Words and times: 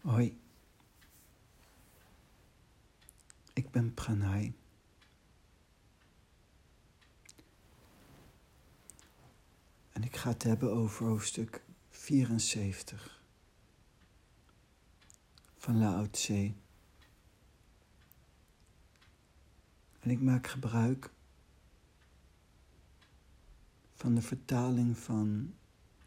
Hoi, 0.00 0.40
ik 3.52 3.70
ben 3.70 3.94
Pranay. 3.94 4.54
En 9.92 10.02
ik 10.02 10.16
ga 10.16 10.28
het 10.30 10.42
hebben 10.42 10.72
over 10.72 11.06
hoofdstuk 11.06 11.64
74 11.90 13.22
van 15.56 15.78
Lao 15.78 16.10
Tse. 16.10 16.52
En 20.00 20.10
ik 20.10 20.20
maak 20.20 20.46
gebruik 20.46 21.10
van 23.94 24.14
de 24.14 24.22
vertaling 24.22 24.98
van 24.98 25.54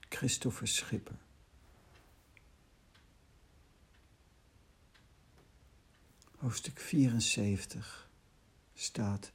Christopher 0.10 0.68
Schipper. 0.68 1.23
Hoofdstuk 6.44 6.80
74 6.80 8.10
staat: 8.74 9.32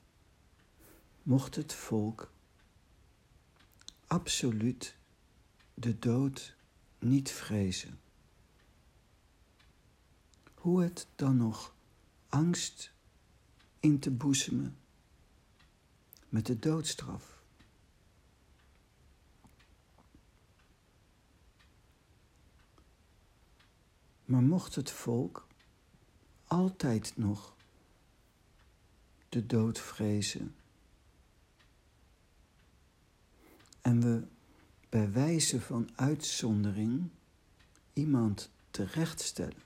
Mocht 1.22 1.54
het 1.54 1.74
volk 1.74 2.32
absoluut 4.06 4.96
de 5.74 5.98
dood 5.98 6.54
niet 6.98 7.30
vrezen, 7.30 8.00
hoe 10.54 10.82
het 10.82 11.06
dan 11.14 11.36
nog 11.36 11.74
angst 12.28 12.92
in 13.80 13.98
te 13.98 14.10
boezemen 14.10 14.78
met 16.28 16.46
de 16.46 16.58
doodstraf? 16.58 17.42
Maar 24.24 24.42
mocht 24.42 24.74
het 24.74 24.90
volk 24.90 25.47
altijd 26.48 27.12
nog 27.16 27.56
de 29.28 29.46
dood 29.46 29.78
vrezen 29.80 30.54
en 33.80 34.00
we 34.00 34.26
bij 34.88 35.12
wijze 35.12 35.60
van 35.60 35.90
uitzondering 35.94 37.08
iemand 37.92 38.50
terechtstellen, 38.70 39.62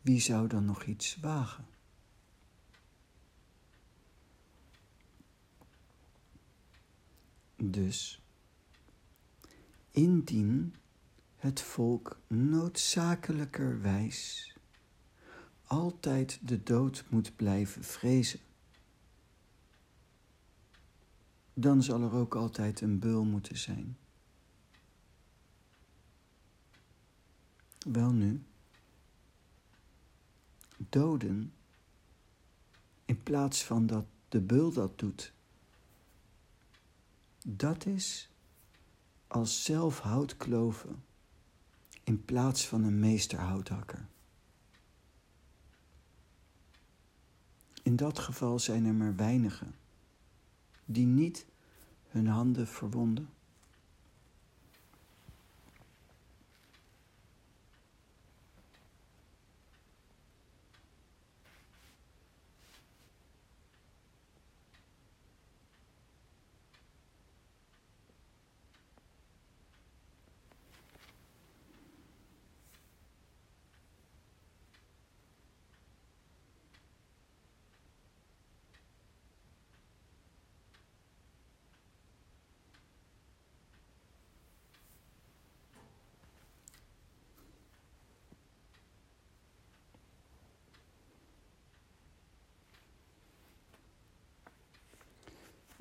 wie 0.00 0.20
zou 0.20 0.48
dan 0.48 0.64
nog 0.64 0.84
iets 0.84 1.16
wagen? 1.16 1.66
Dus, 7.56 8.20
indien 9.90 10.74
het 11.42 11.60
volk 11.60 12.18
noodzakelijkerwijs 12.26 14.52
altijd 15.66 16.38
de 16.42 16.62
dood 16.62 17.04
moet 17.08 17.36
blijven 17.36 17.84
vrezen. 17.84 18.40
Dan 21.54 21.82
zal 21.82 22.02
er 22.02 22.12
ook 22.12 22.34
altijd 22.34 22.80
een 22.80 22.98
beul 22.98 23.24
moeten 23.24 23.58
zijn. 23.58 23.96
Welnu, 27.78 28.42
doden 30.76 31.52
in 33.04 33.22
plaats 33.22 33.64
van 33.64 33.86
dat 33.86 34.04
de 34.28 34.40
beul 34.40 34.72
dat 34.72 34.98
doet, 34.98 35.32
dat 37.46 37.86
is 37.86 38.30
als 39.26 39.64
zelf 39.64 39.98
houtkloven 39.98 41.10
in 42.04 42.24
plaats 42.24 42.66
van 42.66 42.84
een 42.84 42.98
meesterhouthakker. 42.98 44.06
In 47.82 47.96
dat 47.96 48.18
geval 48.18 48.58
zijn 48.58 48.84
er 48.84 48.94
maar 48.94 49.16
weinigen 49.16 49.74
die 50.84 51.06
niet 51.06 51.46
hun 52.08 52.26
handen 52.26 52.66
verwonden. 52.66 53.28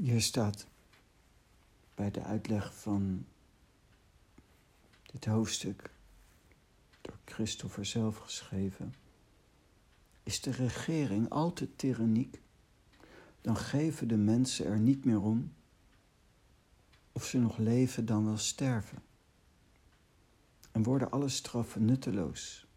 Hier 0.01 0.21
staat 0.21 0.67
bij 1.95 2.11
de 2.11 2.21
uitleg 2.21 2.75
van 2.75 3.25
dit 5.11 5.25
hoofdstuk, 5.25 5.91
door 7.01 7.17
Christopher 7.25 7.85
zelf 7.85 8.17
geschreven, 8.17 8.93
is 10.23 10.41
de 10.41 10.51
regering 10.51 11.29
al 11.29 11.53
te 11.53 11.75
tyranniek, 11.75 12.41
dan 13.41 13.57
geven 13.57 14.07
de 14.07 14.17
mensen 14.17 14.65
er 14.65 14.79
niet 14.79 15.05
meer 15.05 15.21
om 15.21 15.53
of 17.11 17.25
ze 17.25 17.39
nog 17.39 17.57
leven 17.57 18.05
dan 18.05 18.25
wel 18.25 18.37
sterven. 18.37 19.03
En 20.71 20.83
worden 20.83 21.11
alle 21.11 21.29
straffen 21.29 21.85
nutteloos. 21.85 22.67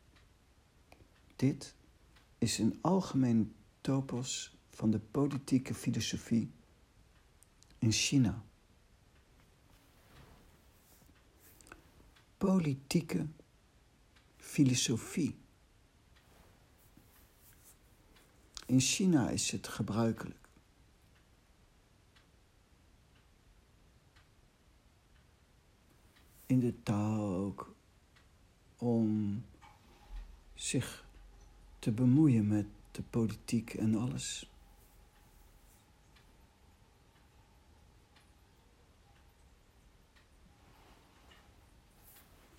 Dit 1.37 1.75
is 2.39 2.59
een 2.59 2.79
algemeen 2.81 3.55
topos 3.81 4.57
van 4.71 4.91
de 4.91 4.99
politieke 4.99 5.75
filosofie 5.75 6.51
in 7.85 7.93
China. 7.93 8.45
Politieke 12.39 13.27
filosofie. 14.37 15.37
In 18.67 18.81
China 18.81 19.29
is 19.31 19.51
het 19.51 19.69
gebruikelijk. 19.69 20.49
In 26.47 26.61
de 26.61 26.83
taal 26.83 27.35
ook 27.35 27.75
om 28.77 29.43
zich 30.55 31.05
te 31.79 31.93
bemoeien 31.93 32.47
met 32.47 32.67
de 32.91 33.03
politiek 33.03 33.75
en 33.75 33.95
alles. 33.95 34.54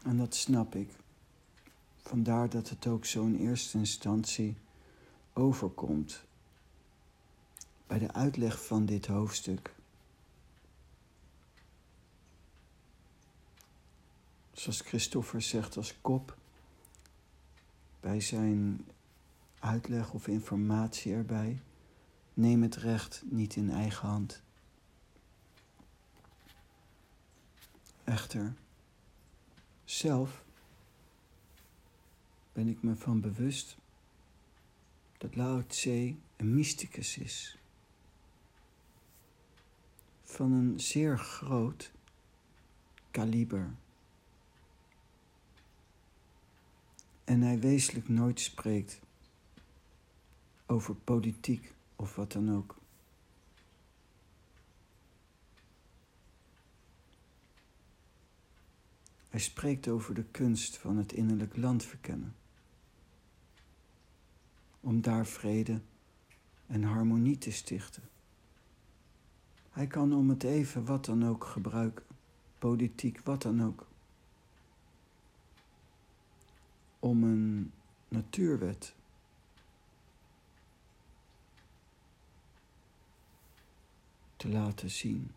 En 0.05 0.17
dat 0.17 0.35
snap 0.35 0.75
ik. 0.75 0.89
Vandaar 1.97 2.49
dat 2.49 2.69
het 2.69 2.87
ook 2.87 3.05
zo 3.05 3.25
in 3.25 3.35
eerste 3.35 3.77
instantie 3.77 4.57
overkomt 5.33 6.23
bij 7.87 7.99
de 7.99 8.13
uitleg 8.13 8.65
van 8.65 8.85
dit 8.85 9.05
hoofdstuk. 9.05 9.73
Zoals 14.53 14.81
Christopher 14.81 15.41
zegt 15.41 15.77
als 15.77 16.01
kop 16.01 16.37
bij 17.99 18.21
zijn 18.21 18.85
uitleg 19.59 20.13
of 20.13 20.27
informatie 20.27 21.13
erbij. 21.13 21.61
Neem 22.33 22.61
het 22.61 22.75
recht 22.75 23.23
niet 23.25 23.55
in 23.55 23.69
eigen 23.69 24.07
hand. 24.07 24.41
Echter, 28.03 28.53
zelf 29.85 30.43
ben 32.53 32.67
ik 32.67 32.83
me 32.83 32.95
van 32.95 33.21
bewust 33.21 33.77
dat 35.17 35.35
Lao 35.35 35.65
Tse 35.67 36.15
een 36.35 36.53
mysticus 36.53 37.17
is. 37.17 37.57
Van 40.23 40.51
een 40.51 40.79
zeer 40.79 41.19
groot 41.19 41.91
kaliber. 43.11 43.75
En 47.23 47.41
hij 47.41 47.59
wezenlijk 47.59 48.09
nooit 48.09 48.39
spreekt 48.39 48.99
over 50.65 50.95
politiek 50.95 51.73
of 51.95 52.15
wat 52.15 52.31
dan 52.31 52.55
ook. 52.55 52.75
Hij 59.35 59.43
spreekt 59.43 59.87
over 59.87 60.13
de 60.13 60.23
kunst 60.23 60.77
van 60.77 60.97
het 60.97 61.13
innerlijk 61.13 61.57
land 61.57 61.83
verkennen. 61.83 62.35
Om 64.79 65.01
daar 65.01 65.25
vrede 65.25 65.81
en 66.67 66.83
harmonie 66.83 67.37
te 67.37 67.51
stichten. 67.51 68.03
Hij 69.71 69.87
kan 69.87 70.13
om 70.13 70.29
het 70.29 70.43
even 70.43 70.85
wat 70.85 71.05
dan 71.05 71.25
ook 71.25 71.43
gebruiken, 71.43 72.05
politiek 72.59 73.21
wat 73.21 73.41
dan 73.41 73.63
ook. 73.63 73.87
Om 76.99 77.23
een 77.23 77.71
natuurwet 78.07 78.95
te 84.35 84.49
laten 84.49 84.89
zien. 84.89 85.31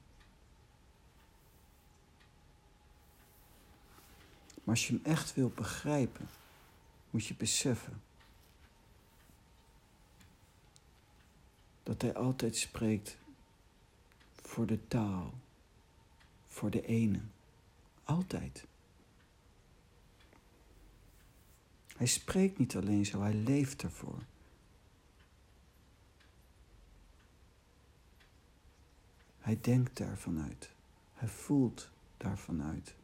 Maar 4.69 4.76
als 4.76 4.87
je 4.87 4.93
hem 4.93 5.05
echt 5.05 5.35
wil 5.35 5.49
begrijpen, 5.49 6.29
moet 7.11 7.26
je 7.26 7.35
beseffen 7.35 8.03
dat 11.82 12.03
hij 12.03 12.15
altijd 12.15 12.56
spreekt 12.56 13.19
voor 14.43 14.67
de 14.67 14.88
taal, 14.88 15.35
voor 16.47 16.70
de 16.70 16.87
ene. 16.87 17.20
Altijd. 18.05 18.67
Hij 21.97 22.06
spreekt 22.06 22.59
niet 22.59 22.76
alleen 22.76 23.06
zo, 23.06 23.20
hij 23.20 23.35
leeft 23.35 23.82
ervoor. 23.82 24.23
Hij 29.38 29.59
denkt 29.61 29.97
daarvan 29.97 30.43
uit. 30.43 30.70
Hij 31.15 31.29
voelt 31.29 31.91
daarvan 32.17 32.62
uit. 32.62 32.94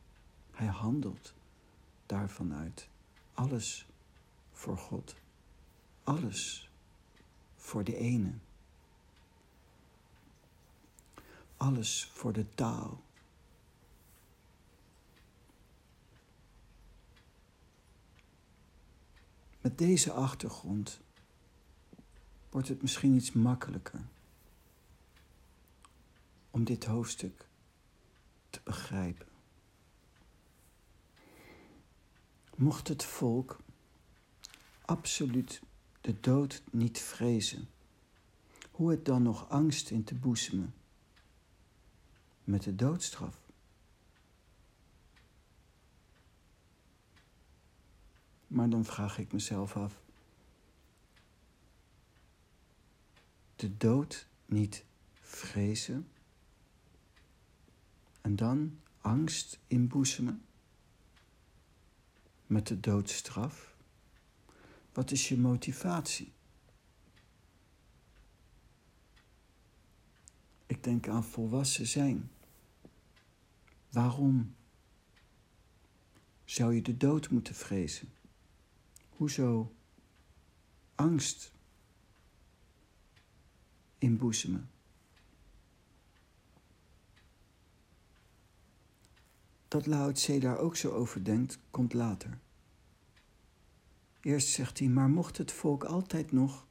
Hij 0.50 0.66
handelt 0.66 1.34
daarvan 2.06 2.54
uit. 2.54 2.88
Alles 3.34 3.86
voor 4.52 4.78
God. 4.78 5.16
Alles 6.04 6.70
voor 7.56 7.84
de 7.84 7.96
ene. 7.96 8.32
Alles 11.56 12.10
voor 12.12 12.32
de 12.32 12.48
taal. 12.48 13.02
Met 19.60 19.78
deze 19.78 20.12
achtergrond 20.12 21.00
wordt 22.50 22.68
het 22.68 22.82
misschien 22.82 23.14
iets 23.14 23.32
makkelijker 23.32 24.00
om 26.50 26.64
dit 26.64 26.84
hoofdstuk 26.84 27.46
te 28.50 28.60
begrijpen. 28.64 29.33
Mocht 32.56 32.88
het 32.88 33.04
volk 33.04 33.60
absoluut 34.84 35.62
de 36.00 36.20
dood 36.20 36.62
niet 36.70 36.98
vrezen, 36.98 37.68
hoe 38.70 38.90
het 38.90 39.04
dan 39.04 39.22
nog 39.22 39.48
angst 39.48 39.90
in 39.90 40.04
te 40.04 40.14
boezemen 40.14 40.74
met 42.44 42.62
de 42.62 42.74
doodstraf? 42.74 43.42
Maar 48.46 48.70
dan 48.70 48.84
vraag 48.84 49.18
ik 49.18 49.32
mezelf 49.32 49.76
af: 49.76 50.02
de 53.56 53.76
dood 53.76 54.26
niet 54.46 54.84
vrezen 55.20 56.08
en 58.20 58.36
dan 58.36 58.80
angst 59.00 59.58
inboezemen 59.66 60.44
met 62.54 62.66
de 62.66 62.80
doodstraf? 62.80 63.76
Wat 64.92 65.10
is 65.10 65.28
je 65.28 65.38
motivatie? 65.38 66.32
Ik 70.66 70.84
denk 70.84 71.08
aan 71.08 71.24
volwassen 71.24 71.86
zijn. 71.86 72.30
Waarom 73.90 74.54
zou 76.44 76.74
je 76.74 76.82
de 76.82 76.96
dood 76.96 77.30
moeten 77.30 77.54
vrezen? 77.54 78.12
Hoezo 79.08 79.74
angst 80.94 81.52
inboezemen? 83.98 84.70
Dat 89.68 89.86
Lao 89.86 90.12
Tse 90.12 90.38
daar 90.38 90.58
ook 90.58 90.76
zo 90.76 90.90
over 90.90 91.24
denkt, 91.24 91.58
komt 91.70 91.92
later. 91.92 92.42
Eerst 94.24 94.48
zegt 94.48 94.78
hij, 94.78 94.88
maar 94.88 95.08
mocht 95.08 95.38
het 95.38 95.52
volk 95.52 95.84
altijd 95.84 96.32
nog 96.32 96.66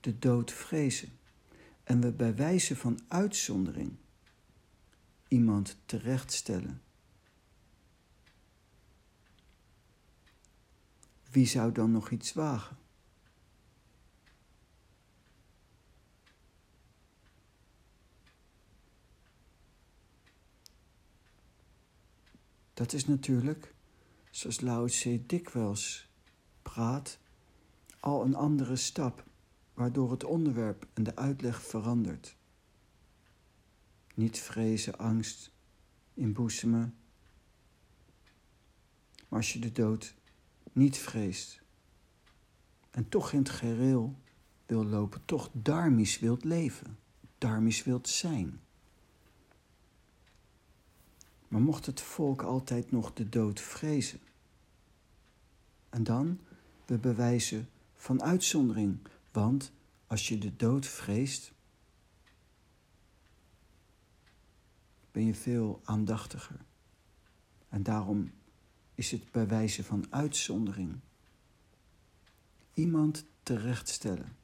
de 0.00 0.18
dood 0.18 0.52
vrezen 0.52 1.18
en 1.82 2.00
we 2.00 2.12
bij 2.12 2.34
wijze 2.34 2.76
van 2.76 3.00
uitzondering 3.08 3.96
iemand 5.28 5.76
terechtstellen, 5.84 6.82
wie 11.30 11.46
zou 11.46 11.72
dan 11.72 11.90
nog 11.90 12.10
iets 12.10 12.32
wagen? 12.32 12.76
Dat 22.74 22.92
is 22.92 23.06
natuurlijk, 23.06 23.73
zoals 24.34 24.60
Lao 24.60 24.86
Tse 24.86 25.26
dikwijls 25.26 26.08
praat, 26.62 27.18
al 28.00 28.24
een 28.24 28.34
andere 28.34 28.76
stap, 28.76 29.24
waardoor 29.74 30.10
het 30.10 30.24
onderwerp 30.24 30.86
en 30.94 31.02
de 31.02 31.16
uitleg 31.16 31.62
verandert. 31.62 32.36
Niet 34.14 34.38
vrezen, 34.38 34.98
angst, 34.98 35.50
inboezemen. 36.14 36.94
Maar 39.28 39.38
als 39.38 39.52
je 39.52 39.58
de 39.58 39.72
dood 39.72 40.14
niet 40.72 40.98
vreest 40.98 41.62
en 42.90 43.08
toch 43.08 43.32
in 43.32 43.38
het 43.38 43.50
gereel 43.50 44.18
wil 44.66 44.84
lopen, 44.84 45.24
toch 45.24 45.50
darmisch 45.52 46.18
wilt 46.18 46.44
leven, 46.44 46.98
darmisch 47.38 47.84
wilt 47.84 48.08
zijn 48.08 48.63
maar 51.54 51.62
mocht 51.62 51.86
het 51.86 52.00
volk 52.00 52.42
altijd 52.42 52.90
nog 52.90 53.12
de 53.12 53.28
dood 53.28 53.60
vrezen? 53.60 54.20
En 55.90 56.04
dan 56.04 56.40
we 56.86 56.98
bewijzen 56.98 57.68
van 57.94 58.22
uitzondering, 58.22 58.98
want 59.32 59.72
als 60.06 60.28
je 60.28 60.38
de 60.38 60.56
dood 60.56 60.86
vreest, 60.86 61.52
ben 65.10 65.24
je 65.26 65.34
veel 65.34 65.80
aandachtiger. 65.84 66.64
En 67.68 67.82
daarom 67.82 68.32
is 68.94 69.10
het 69.10 69.32
bewijzen 69.32 69.84
van 69.84 70.06
uitzondering. 70.10 71.00
Iemand 72.72 73.24
terechtstellen. 73.42 74.36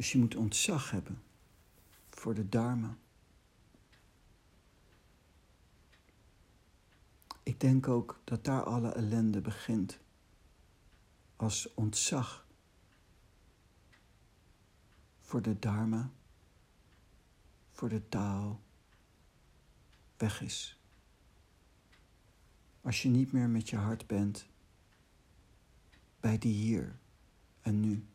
Dus 0.00 0.12
je 0.12 0.18
moet 0.18 0.34
ontzag 0.34 0.90
hebben 0.90 1.22
voor 2.10 2.34
de 2.34 2.48
Dharma. 2.48 2.96
Ik 7.42 7.60
denk 7.60 7.88
ook 7.88 8.20
dat 8.24 8.44
daar 8.44 8.62
alle 8.62 8.88
ellende 8.88 9.40
begint. 9.40 9.98
Als 11.36 11.74
ontzag 11.74 12.46
voor 15.20 15.42
de 15.42 15.58
Dharma, 15.58 16.10
voor 17.72 17.88
de 17.88 18.08
taal 18.08 18.60
weg 20.16 20.42
is. 20.42 20.78
Als 22.80 23.02
je 23.02 23.08
niet 23.08 23.32
meer 23.32 23.48
met 23.48 23.68
je 23.68 23.76
hart 23.76 24.06
bent 24.06 24.46
bij 26.20 26.38
die 26.38 26.54
hier 26.54 26.98
en 27.60 27.80
nu. 27.80 28.09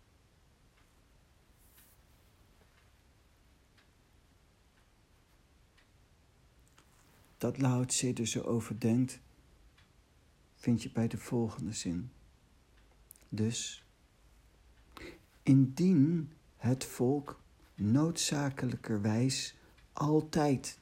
Dat 7.37 7.57
Lao 7.57 7.85
Tse 7.85 8.13
er 8.13 8.27
zo 8.27 8.41
over 8.41 8.79
denkt, 8.79 9.19
vind 10.55 10.83
je 10.83 10.91
bij 10.91 11.07
de 11.07 11.17
volgende 11.17 11.73
zin. 11.73 12.11
Dus, 13.29 13.83
indien 15.43 16.31
het 16.57 16.85
volk 16.85 17.41
noodzakelijkerwijs 17.75 19.55
altijd 19.93 20.79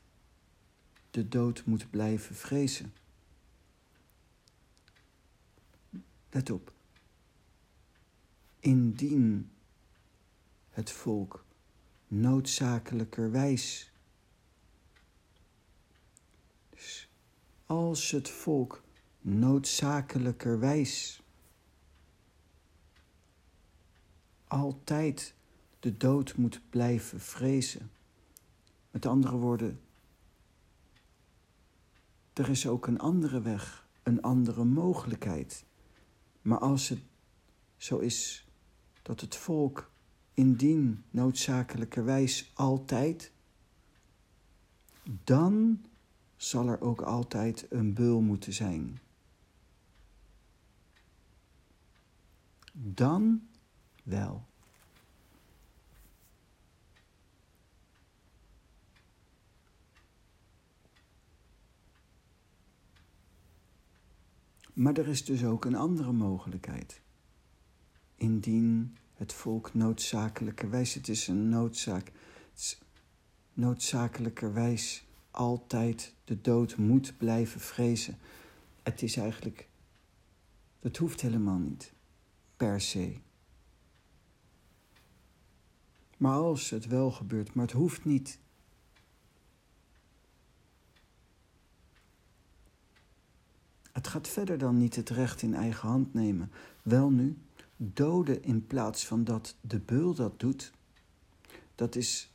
de 1.11 1.27
dood 1.27 1.65
moet 1.65 1.89
blijven 1.89 2.35
vrezen. 2.35 2.93
Let 6.31 6.49
op. 6.49 6.73
Indien 8.59 9.51
het 10.69 10.91
volk 10.91 11.45
noodzakelijkerwijs. 12.07 13.92
Als 17.65 18.11
het 18.11 18.29
volk 18.29 18.83
noodzakelijkerwijs 19.21 21.23
altijd 24.47 25.35
de 25.79 25.97
dood 25.97 26.37
moet 26.37 26.61
blijven 26.69 27.19
vrezen. 27.19 27.91
Met 28.91 29.05
andere 29.05 29.37
woorden, 29.37 29.79
er 32.33 32.49
is 32.49 32.67
ook 32.67 32.87
een 32.87 32.99
andere 32.99 33.41
weg, 33.41 33.87
een 34.03 34.21
andere 34.21 34.63
mogelijkheid. 34.63 35.65
Maar 36.41 36.59
als 36.59 36.89
het 36.89 36.99
zo 37.77 37.97
is 37.97 38.47
dat 39.01 39.21
het 39.21 39.35
volk 39.35 39.91
indien 40.33 41.03
noodzakelijkerwijs 41.09 42.51
altijd, 42.53 43.31
dan 45.23 45.81
zal 46.35 46.67
er 46.67 46.81
ook 46.81 47.01
altijd 47.01 47.65
een 47.69 47.93
beul 47.93 48.21
moeten 48.21 48.53
zijn. 48.53 48.99
Dan 52.73 53.47
wel. 54.03 54.45
Maar 64.73 64.97
er 64.97 65.07
is 65.07 65.25
dus 65.25 65.43
ook 65.43 65.65
een 65.65 65.75
andere 65.75 66.11
mogelijkheid. 66.11 67.01
Indien 68.15 68.97
het 69.13 69.33
volk 69.33 69.73
noodzakelijkerwijs, 69.73 70.93
het 70.93 71.07
is 71.07 71.27
een 71.27 71.49
noodzaak, 71.49 72.11
noodzakelijkerwijs 73.53 75.05
altijd 75.33 76.13
de 76.23 76.41
dood 76.41 76.77
moet 76.77 77.17
blijven 77.17 77.59
vrezen. 77.59 78.17
Het 78.83 79.01
is 79.01 79.17
eigenlijk, 79.17 79.67
dat 80.79 80.97
hoeft 80.97 81.21
helemaal 81.21 81.57
niet, 81.57 81.93
per 82.57 82.81
se. 82.81 83.17
Maar 86.17 86.37
als 86.37 86.69
het 86.69 86.87
wel 86.87 87.11
gebeurt, 87.11 87.53
maar 87.53 87.65
het 87.65 87.75
hoeft 87.75 88.05
niet. 88.05 88.39
Het 93.91 94.07
gaat 94.07 94.27
verder 94.27 94.57
dan 94.57 94.77
niet 94.77 94.95
het 94.95 95.09
recht 95.09 95.41
in 95.41 95.53
eigen 95.53 95.87
hand 95.89 96.13
nemen. 96.13 96.51
Wel 96.81 97.09
nu, 97.09 97.37
doden 97.77 98.43
in 98.43 98.67
plaats 98.67 99.05
van 99.05 99.23
dat 99.23 99.55
de 99.61 99.79
beul 99.79 100.13
dat 100.13 100.39
doet, 100.39 100.71
dat 101.75 101.95
is 101.95 102.32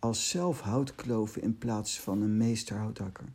als 0.00 0.28
zelf 0.28 0.60
houtkloven 0.60 1.42
in 1.42 1.58
plaats 1.58 2.00
van 2.00 2.20
een 2.20 2.36
meesterhouthakker. 2.36 3.32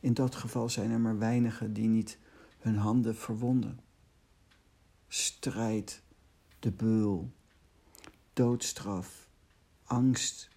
In 0.00 0.14
dat 0.14 0.34
geval 0.34 0.68
zijn 0.68 0.90
er 0.90 1.00
maar 1.00 1.18
weinigen 1.18 1.72
die 1.72 1.88
niet 1.88 2.18
hun 2.58 2.76
handen 2.76 3.16
verwonden. 3.16 3.80
Strijd, 5.08 6.02
de 6.58 6.70
beul, 6.70 7.32
doodstraf, 8.32 9.28
angst. 9.84 10.48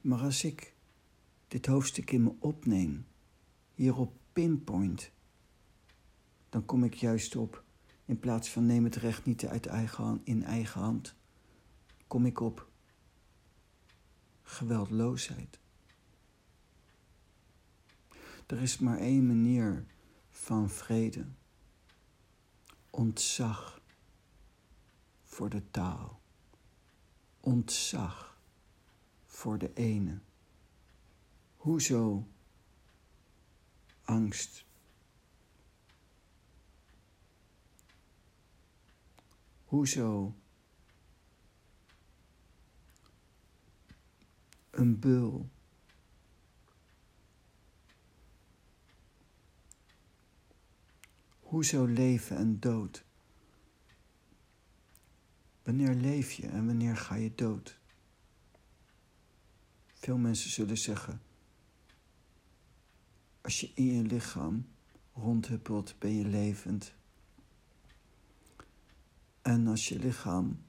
Maar 0.00 0.20
als 0.20 0.44
ik 0.44 0.74
dit 1.56 1.66
hoofdstuk 1.66 2.10
in 2.10 2.22
me 2.22 2.32
opneem, 2.38 3.06
hierop 3.74 4.12
pinpoint, 4.32 5.10
dan 6.48 6.64
kom 6.64 6.84
ik 6.84 6.94
juist 6.94 7.36
op, 7.36 7.64
in 8.04 8.18
plaats 8.18 8.50
van 8.50 8.66
neem 8.66 8.84
het 8.84 8.96
recht 8.96 9.24
niet 9.24 9.46
uit 9.46 9.66
eigen 9.66 10.20
in 10.24 10.42
eigen 10.42 10.80
hand, 10.80 11.14
kom 12.06 12.26
ik 12.26 12.40
op 12.40 12.68
geweldloosheid. 14.42 15.58
Er 18.46 18.62
is 18.62 18.78
maar 18.78 18.98
één 18.98 19.26
manier 19.26 19.86
van 20.30 20.70
vrede. 20.70 21.26
Ontzag 22.90 23.80
voor 25.22 25.50
de 25.50 25.70
taal. 25.70 26.20
Ontzag 27.40 28.40
voor 29.24 29.58
de 29.58 29.72
ene. 29.74 30.20
Hoezo 31.66 32.26
angst? 34.04 34.64
Hoezo 39.64 40.34
een 44.70 44.98
bul? 44.98 45.48
Hoezo 51.40 51.84
leven 51.84 52.36
en 52.36 52.60
dood? 52.60 53.04
Wanneer 55.62 55.94
leef 55.94 56.32
je 56.32 56.46
en 56.46 56.66
wanneer 56.66 56.96
ga 56.96 57.14
je 57.14 57.34
dood? 57.34 57.78
Veel 59.94 60.18
mensen 60.18 60.50
zullen 60.50 60.78
zeggen: 60.78 61.25
Als 63.46 63.60
je 63.60 63.70
in 63.74 63.84
je 63.84 64.02
lichaam 64.02 64.66
rondhuppelt, 65.12 65.94
ben 65.98 66.14
je 66.14 66.24
levend. 66.24 66.94
En 69.42 69.66
als 69.66 69.88
je 69.88 69.98
lichaam 69.98 70.62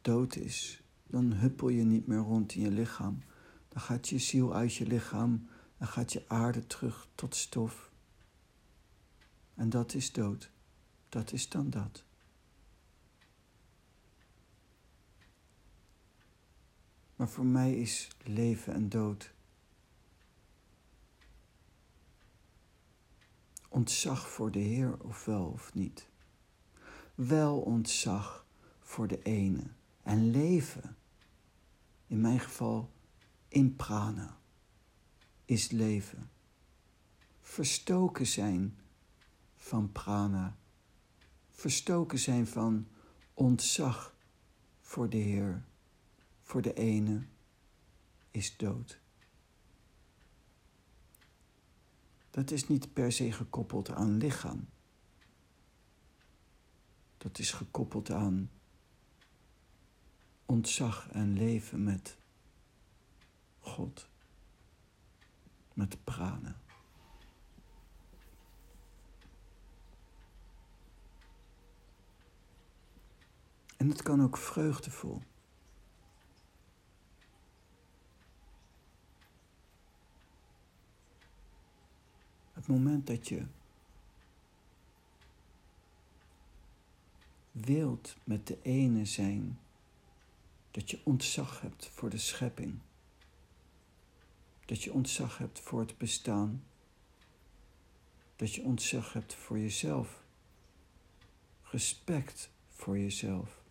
dood 0.00 0.36
is, 0.36 0.82
dan 1.06 1.32
huppel 1.32 1.68
je 1.68 1.84
niet 1.84 2.06
meer 2.06 2.18
rond 2.18 2.54
in 2.54 2.60
je 2.60 2.70
lichaam. 2.70 3.22
Dan 3.68 3.82
gaat 3.82 4.08
je 4.08 4.18
ziel 4.18 4.54
uit 4.54 4.74
je 4.74 4.86
lichaam 4.86 5.48
en 5.78 5.86
gaat 5.86 6.12
je 6.12 6.24
aarde 6.28 6.66
terug 6.66 7.08
tot 7.14 7.34
stof. 7.34 7.90
En 9.54 9.70
dat 9.70 9.94
is 9.94 10.12
dood. 10.12 10.50
Dat 11.08 11.32
is 11.32 11.48
dan 11.48 11.70
dat. 11.70 12.04
Maar 17.16 17.28
voor 17.28 17.46
mij 17.46 17.80
is 17.80 18.08
leven 18.24 18.74
en 18.74 18.88
dood. 18.88 19.36
Ontzag 23.78 24.28
voor 24.28 24.50
de 24.50 24.58
Heer 24.58 24.96
of 25.02 25.24
wel 25.24 25.44
of 25.44 25.74
niet. 25.74 26.08
Wel 27.14 27.60
ontzag 27.60 28.46
voor 28.80 29.08
de 29.08 29.22
ene. 29.22 29.62
En 30.02 30.30
leven, 30.30 30.96
in 32.06 32.20
mijn 32.20 32.40
geval 32.40 32.92
in 33.48 33.76
prana, 33.76 34.38
is 35.44 35.70
leven. 35.70 36.30
Verstoken 37.40 38.26
zijn 38.26 38.78
van 39.56 39.92
prana. 39.92 40.56
Verstoken 41.50 42.18
zijn 42.18 42.46
van 42.46 42.88
ontzag 43.34 44.14
voor 44.80 45.08
de 45.08 45.16
Heer. 45.16 45.64
Voor 46.42 46.62
de 46.62 46.74
ene 46.74 47.26
is 48.30 48.56
dood. 48.56 49.00
Dat 52.30 52.50
is 52.50 52.68
niet 52.68 52.92
per 52.92 53.12
se 53.12 53.32
gekoppeld 53.32 53.90
aan 53.90 54.16
lichaam. 54.16 54.68
Dat 57.18 57.38
is 57.38 57.50
gekoppeld 57.50 58.10
aan 58.10 58.50
ontzag 60.46 61.08
en 61.10 61.32
leven 61.32 61.82
met 61.82 62.16
God, 63.58 64.08
met 65.72 66.04
pranen. 66.04 66.56
En 73.76 73.88
het 73.88 74.02
kan 74.02 74.22
ook 74.22 74.36
vreugdevol. 74.36 75.14
Het 75.14 75.37
moment 82.68 83.06
dat 83.06 83.28
je 83.28 83.46
wilt 87.50 88.16
met 88.24 88.46
de 88.46 88.58
ene 88.62 89.04
zijn, 89.04 89.58
dat 90.70 90.90
je 90.90 91.00
ontzag 91.04 91.60
hebt 91.60 91.88
voor 91.88 92.10
de 92.10 92.18
schepping, 92.18 92.78
dat 94.64 94.82
je 94.82 94.92
ontzag 94.92 95.38
hebt 95.38 95.60
voor 95.60 95.80
het 95.80 95.98
bestaan, 95.98 96.64
dat 98.36 98.54
je 98.54 98.62
ontzag 98.62 99.12
hebt 99.12 99.34
voor 99.34 99.58
jezelf, 99.58 100.22
respect 101.62 102.50
voor 102.68 102.98
jezelf, 102.98 103.62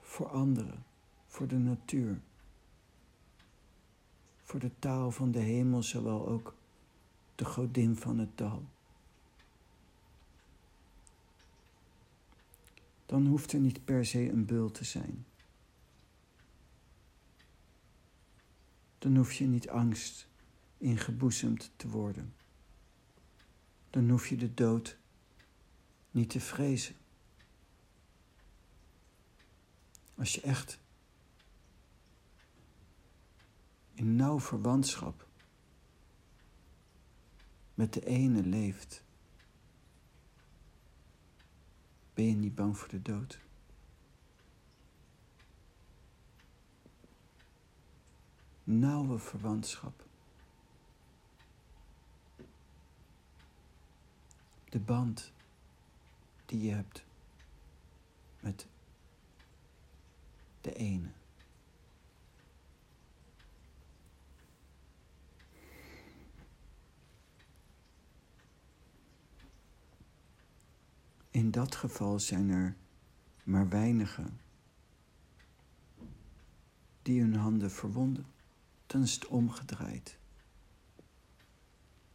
voor 0.00 0.28
anderen, 0.28 0.84
voor 1.26 1.46
de 1.46 1.58
natuur, 1.58 2.20
voor 4.42 4.60
de 4.60 4.70
taal 4.78 5.10
van 5.10 5.30
de 5.30 5.38
hemel, 5.38 5.82
zowel 5.82 6.28
ook 6.28 6.54
de 7.36 7.44
godin 7.44 7.96
van 7.96 8.18
het 8.18 8.38
dal. 8.38 8.64
Dan 13.06 13.26
hoeft 13.26 13.52
er 13.52 13.60
niet 13.60 13.84
per 13.84 14.06
se 14.06 14.30
een 14.30 14.44
beul 14.44 14.70
te 14.70 14.84
zijn. 14.84 15.26
Dan 18.98 19.16
hoef 19.16 19.32
je 19.32 19.46
niet 19.46 19.68
angst 19.68 20.28
ingeboezemd 20.78 21.70
te 21.76 21.88
worden. 21.88 22.34
Dan 23.90 24.10
hoef 24.10 24.26
je 24.28 24.36
de 24.36 24.54
dood 24.54 24.98
niet 26.10 26.30
te 26.30 26.40
vrezen. 26.40 26.96
Als 30.14 30.34
je 30.34 30.40
echt 30.40 30.78
in 33.94 34.16
nauw 34.16 34.40
verwantschap 34.40 35.25
met 37.76 37.92
de 37.92 38.06
ene 38.06 38.42
leeft, 38.42 39.02
ben 42.14 42.24
je 42.24 42.34
niet 42.34 42.54
bang 42.54 42.78
voor 42.78 42.88
de 42.88 43.02
dood. 43.02 43.38
Nauwe 48.64 49.18
verwantschap. 49.18 50.04
De 54.68 54.78
band 54.78 55.32
die 56.46 56.62
je 56.62 56.72
hebt 56.72 57.04
met 58.40 58.66
de 60.60 60.74
ene. 60.74 61.08
In 71.46 71.52
dat 71.52 71.74
geval 71.74 72.20
zijn 72.20 72.50
er 72.50 72.76
maar 73.44 73.68
weinigen 73.68 74.40
die 77.02 77.20
hun 77.20 77.34
handen 77.34 77.70
verwonden. 77.70 78.26
Dan 78.86 79.02
is 79.02 79.14
het 79.14 79.26
omgedraaid. 79.26 80.18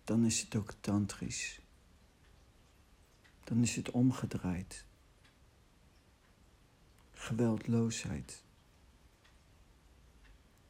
Dan 0.04 0.26
is 0.26 0.42
het 0.42 0.56
ook 0.56 0.74
tantrisch. 0.80 1.62
Dan 3.44 3.62
is 3.62 3.76
het 3.76 3.92
omgedraaid. 3.92 4.86
Geweldloosheid. 7.12 8.44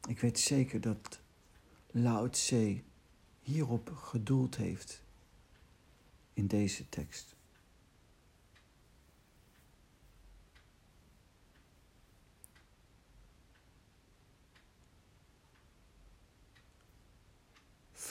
Ik 0.08 0.20
weet 0.20 0.38
zeker 0.38 0.80
dat 0.80 1.20
Lao 1.90 2.30
Tse 2.30 2.82
hierop 3.40 3.92
gedoeld 3.96 4.56
heeft 4.56 5.02
in 6.32 6.46
deze 6.46 6.88
tekst. 6.88 7.31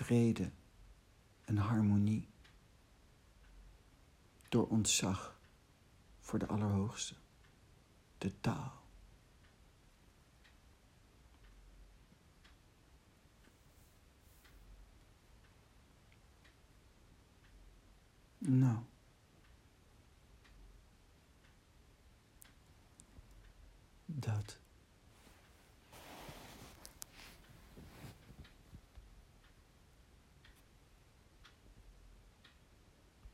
Vrede 0.03 0.51
en 1.45 1.57
harmonie. 1.57 2.29
Door 4.49 4.67
ontzag 4.67 5.39
voor 6.19 6.39
de 6.39 6.47
Allerhoogste, 6.47 7.15
de 8.17 8.39
taal. 8.39 8.79
Nou. 18.37 18.77
Dat. 24.05 24.60